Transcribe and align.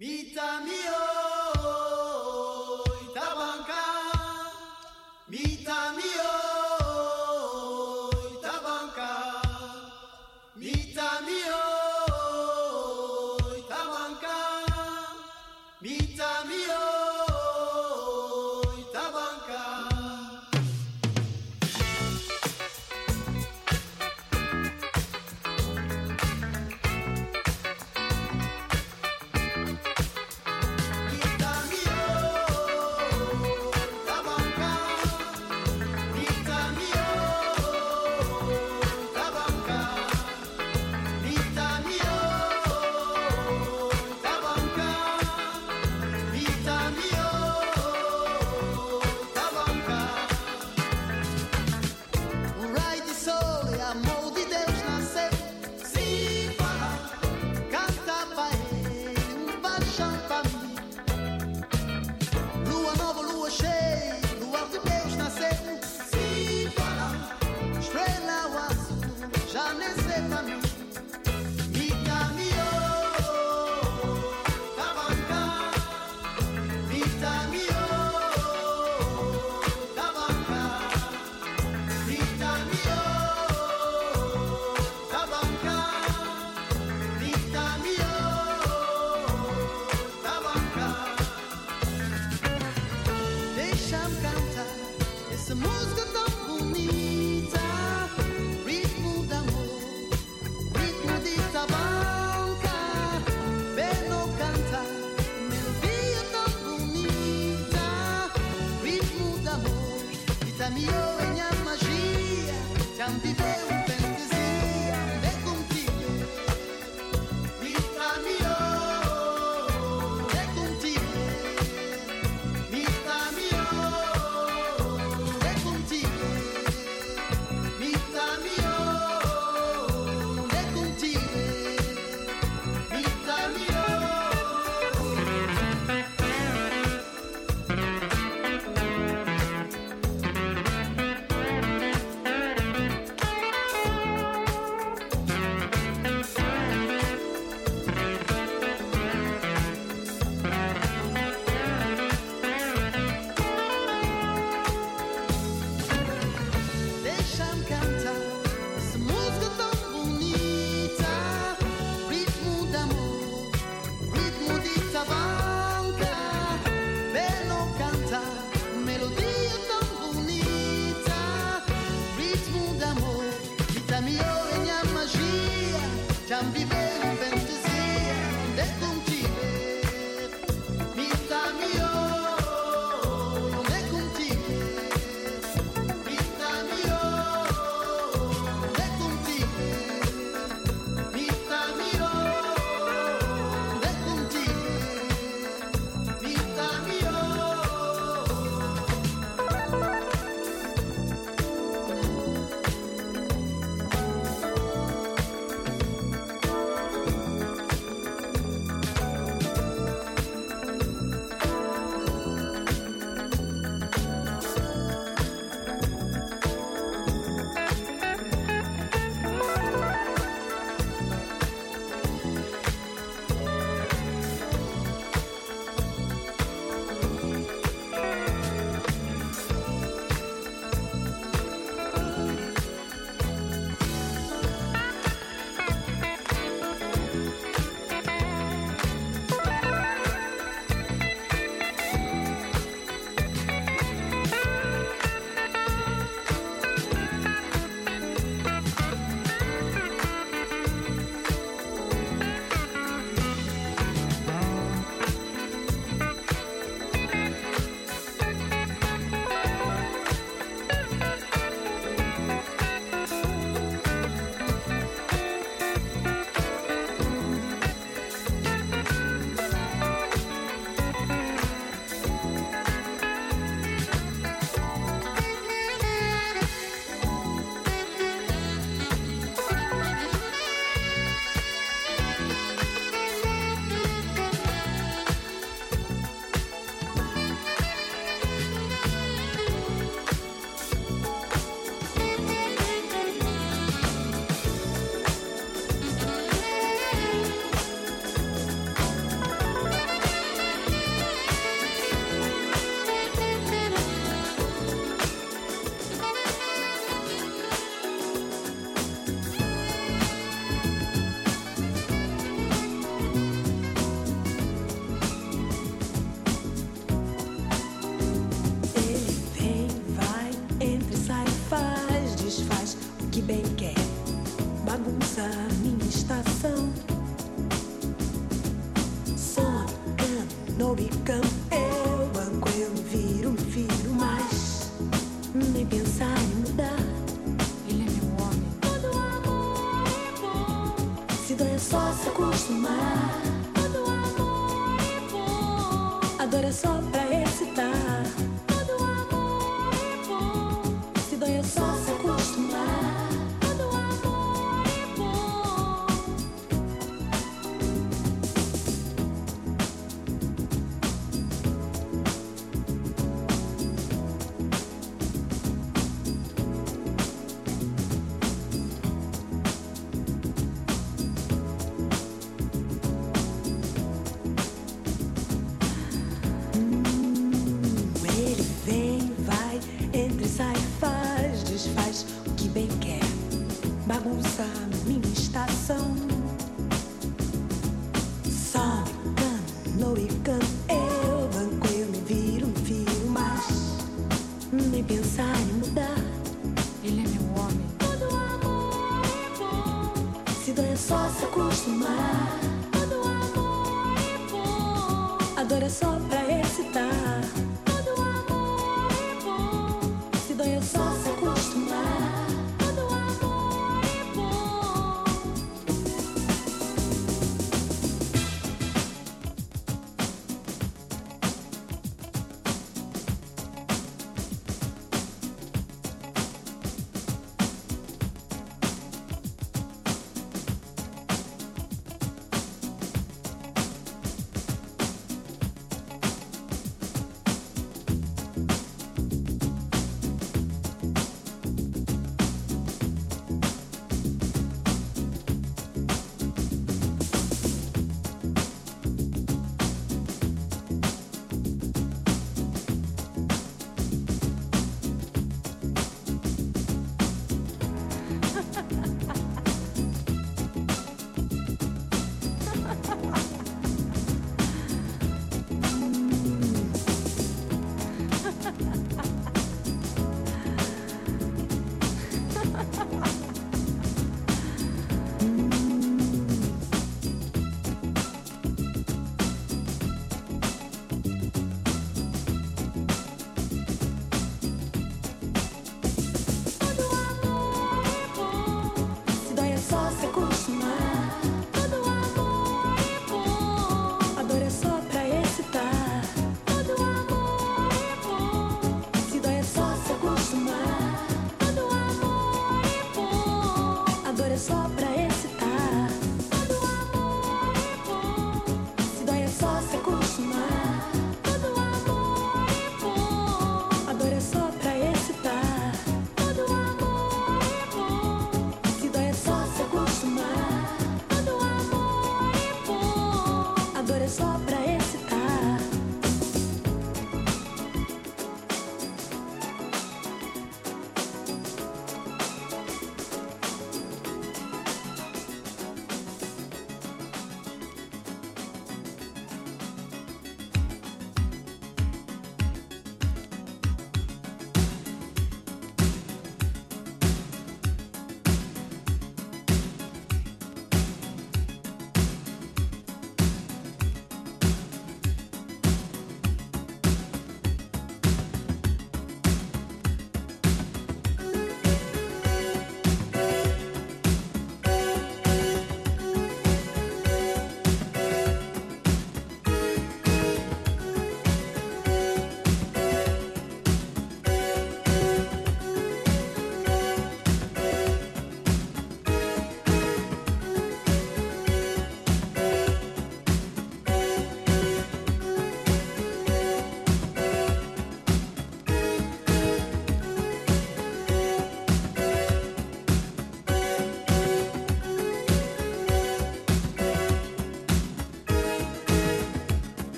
Vita 0.00 0.64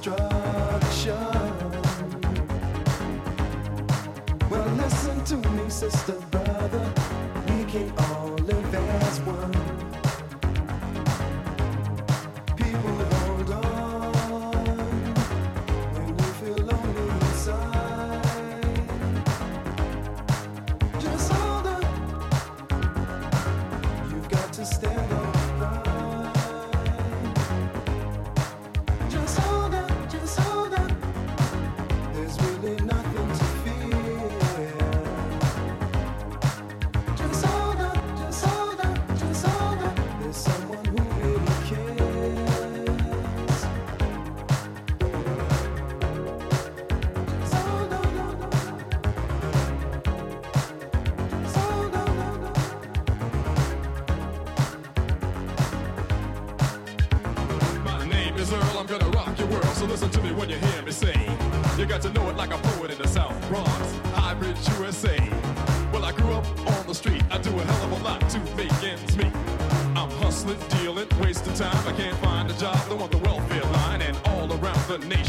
destruction. 0.00 1.16
Well, 4.50 4.68
listen 4.76 5.24
to 5.24 5.36
me, 5.50 5.68
sister. 5.68 6.17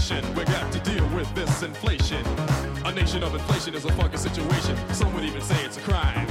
nation. 0.09 0.35
We 0.35 0.43
got 0.45 0.71
to 0.71 0.79
deal 0.79 1.07
with 1.09 1.33
this 1.35 1.61
inflation. 1.61 2.25
A 2.85 2.91
nation 2.91 3.23
of 3.23 3.33
inflation 3.33 3.75
is 3.75 3.85
a 3.85 3.91
fucking 3.93 4.19
situation. 4.19 4.75
Some 4.93 5.13
would 5.13 5.23
even 5.23 5.41
say 5.41 5.63
it's 5.65 5.77
a 5.77 5.81
crime. 5.81 6.27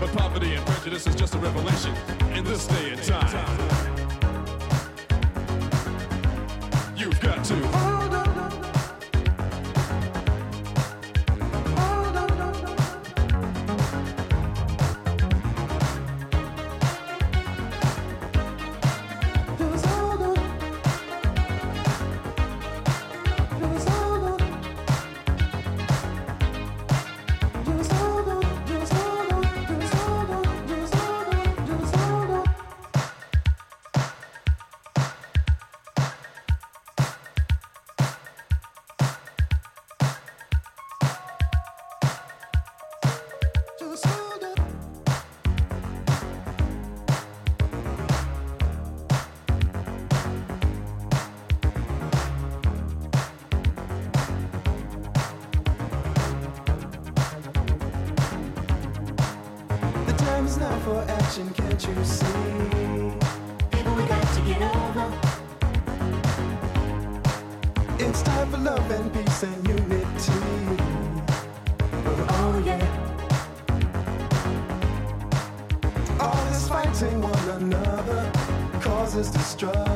But 0.00 0.12
poverty 0.12 0.54
and 0.54 0.66
prejudice 0.66 1.06
is 1.06 1.14
just 1.14 1.34
a 1.34 1.38
revelation 1.38 1.94
in 2.34 2.44
this 2.44 2.66
day 2.66 2.90
and 2.90 3.02
time. 3.02 3.73
strong 79.54 79.93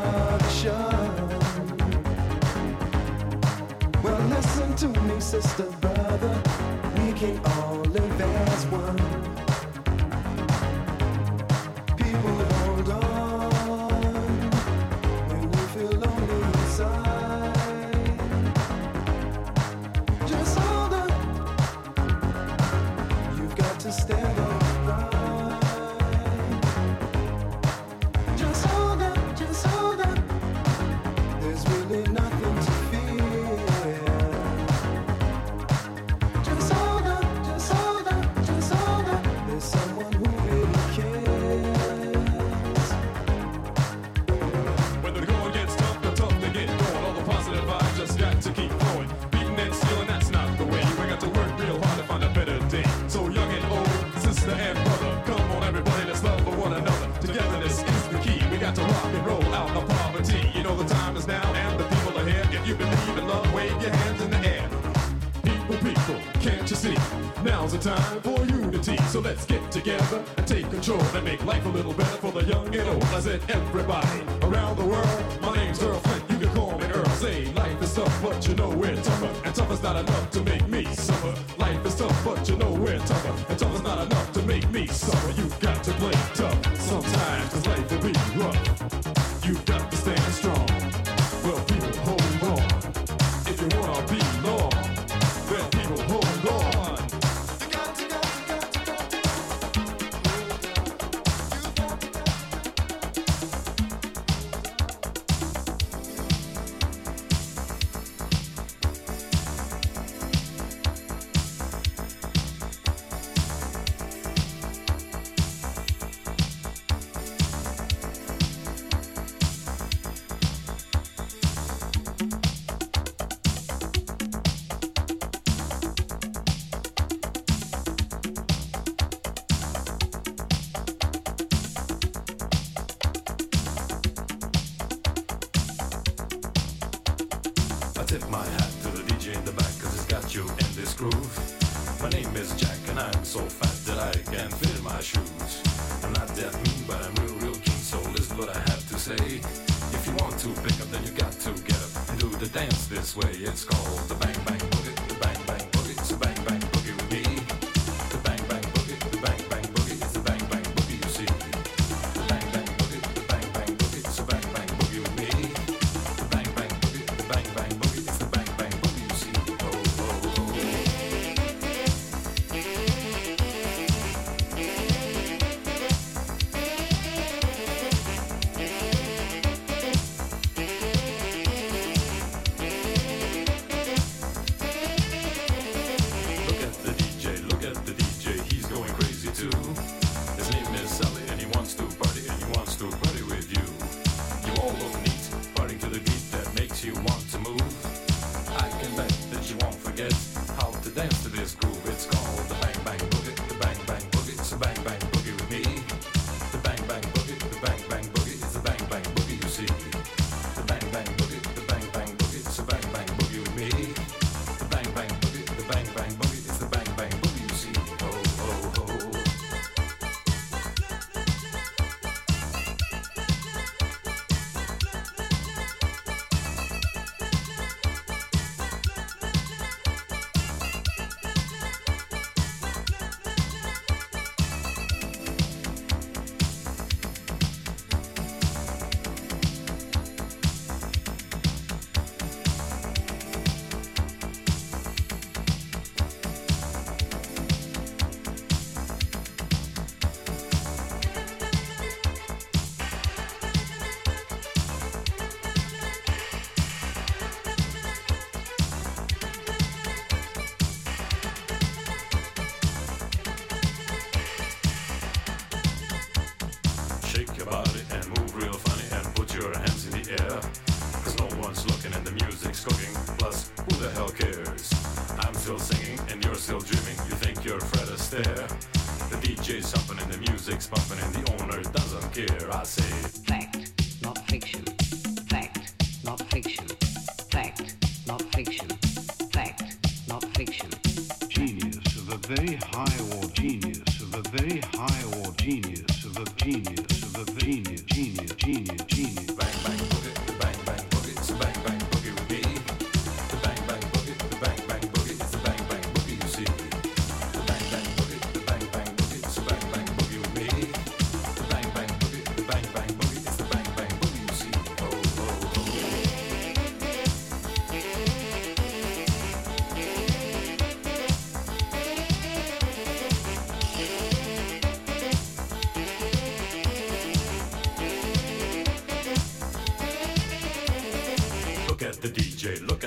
Sure, 70.89 70.97
that 70.97 71.23
make 71.23 71.45
life 71.45 71.67
a 71.67 71.69
little 71.69 71.93
better 71.93 72.17
for 72.17 72.33
the 72.33 72.43
young 72.45 72.75
and 72.75 72.89
old. 72.89 73.05
I 73.05 73.21
said 73.21 73.43
everybody 73.51 74.23
around 74.41 74.79
the 74.79 74.87
world. 74.87 75.43
My 75.43 75.55
name's 75.55 75.83
Earl 75.83 75.99
Flint. 75.99 76.31
You 76.31 76.47
can 76.47 76.57
call 76.57 76.79
me 76.79 76.87
Earl. 76.87 77.05
Say 77.11 77.45
life 77.53 77.83
is 77.83 77.95
tough, 77.95 78.23
but 78.23 78.49
you 78.49 78.55
know 78.55 78.71
we're 78.71 78.97
tougher, 78.97 79.31
and 79.45 79.55
tough 79.55 79.71
is 79.71 79.83
not 79.83 79.97
enough 79.97 80.31
to 80.31 80.43
make 80.45 80.67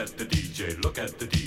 at 0.02 0.18
the 0.18 0.26
DJ, 0.26 0.84
look 0.84 0.98
at 0.98 1.20
the 1.20 1.26
DJ. 1.28 1.41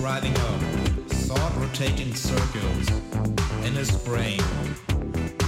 driving 0.00 0.34
home, 0.36 0.60
thought 1.28 1.54
rotating 1.58 2.14
circles 2.14 2.88
in 3.66 3.74
his 3.74 3.90
brain. 3.98 4.40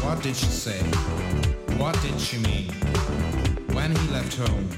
What 0.02 0.22
did 0.22 0.36
she 0.36 0.44
say? 0.44 0.78
What 1.78 1.98
did 2.02 2.20
she 2.20 2.36
mean? 2.36 2.68
When 3.72 3.96
he 3.96 4.12
left 4.12 4.36
home, 4.36 4.68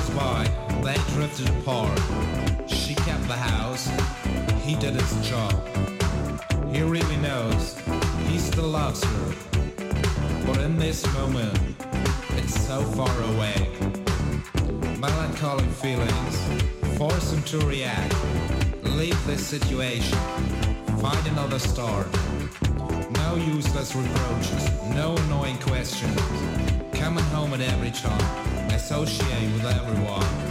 goes 0.00 0.10
by, 0.10 0.44
they 0.82 0.94
drifted 1.14 1.48
apart. 1.50 1.98
She 2.66 2.94
kept 2.94 3.26
the 3.26 3.36
house, 3.36 3.88
he 4.62 4.76
did 4.76 4.94
his 4.94 5.28
job. 5.28 5.52
He 6.72 6.82
really 6.82 7.16
knows, 7.16 7.78
he 8.28 8.38
still 8.38 8.68
loves 8.68 9.02
her. 9.02 9.34
But 10.46 10.58
in 10.58 10.78
this 10.78 11.06
moment, 11.14 11.58
it's 12.30 12.66
so 12.66 12.82
far 12.82 13.14
away. 13.34 13.68
Melancholy 14.98 15.64
feelings 15.64 16.36
force 16.96 17.32
him 17.32 17.42
to 17.44 17.58
react. 17.66 18.14
Leave 18.82 19.26
this 19.26 19.46
situation, 19.46 20.18
find 20.98 21.26
another 21.28 21.58
start. 21.58 22.06
No 23.12 23.36
useless 23.36 23.94
reproaches, 23.94 24.70
no 24.94 25.16
annoying 25.16 25.58
questions. 25.58 26.20
Coming 26.92 27.24
home 27.24 27.54
at 27.54 27.60
every 27.60 27.90
time 27.90 28.49
associate 28.80 29.52
with 29.52 29.66
everyone. 29.66 30.49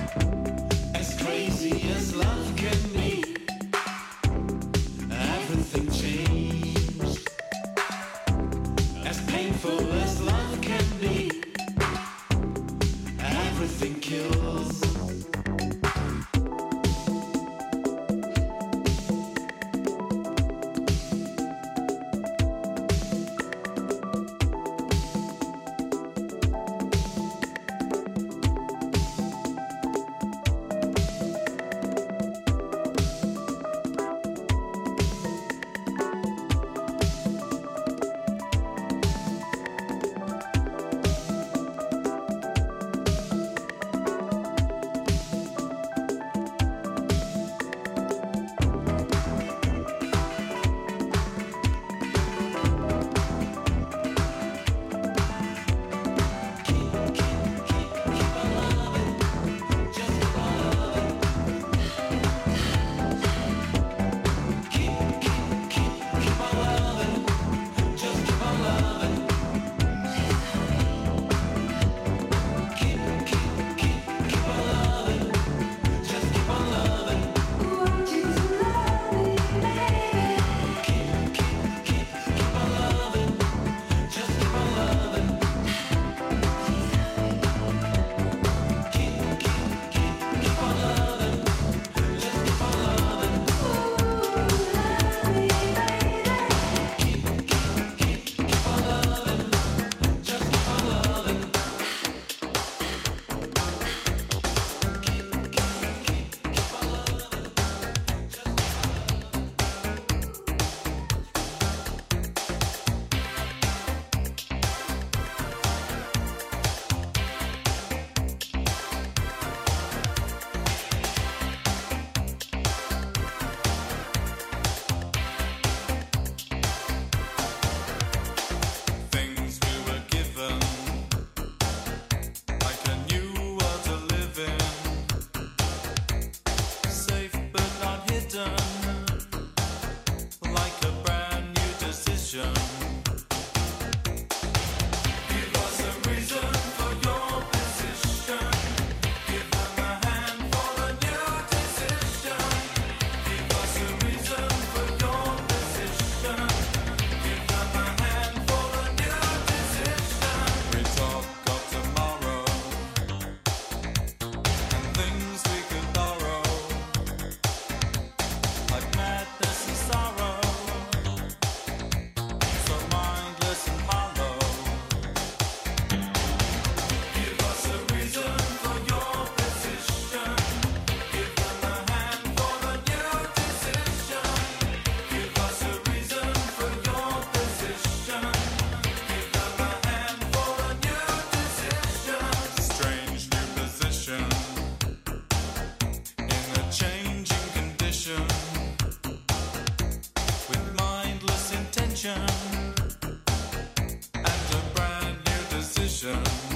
vision. 205.90 206.49